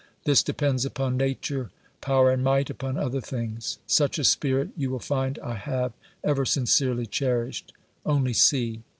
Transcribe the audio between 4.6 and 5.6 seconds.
you will find, I